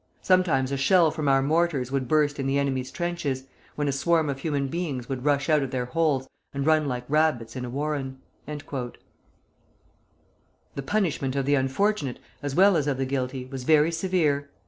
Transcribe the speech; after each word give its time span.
Sometimes 0.23 0.71
a 0.71 0.77
shell 0.77 1.11
from 1.11 1.27
our 1.27 1.43
mortars 1.43 1.91
would 1.91 2.07
burst 2.07 2.39
in 2.39 2.47
the 2.47 2.57
enemy's 2.57 2.89
trenches, 2.89 3.43
when 3.75 3.87
a 3.87 3.91
swarm 3.91 4.31
of 4.31 4.39
human 4.39 4.67
beings 4.67 5.07
would 5.07 5.25
rush 5.25 5.47
out 5.47 5.61
of 5.61 5.69
their 5.69 5.85
holes 5.85 6.27
and 6.55 6.65
run 6.65 6.87
like 6.87 7.03
rabbits 7.07 7.55
in 7.55 7.65
a 7.65 7.69
warren." 7.69 8.17
The 8.47 8.89
punishment 10.83 11.35
of 11.35 11.45
the 11.45 11.53
unfortunate, 11.53 12.17
as 12.41 12.55
well 12.55 12.75
as 12.77 12.87
of 12.87 12.97
the 12.97 13.05
guilty, 13.05 13.45
was 13.45 13.63
very 13.63 13.91
severe. 13.91 14.49